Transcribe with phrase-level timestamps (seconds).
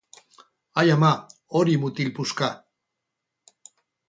[0.79, 1.11] Ai ama,
[1.59, 2.51] hori mutil puska!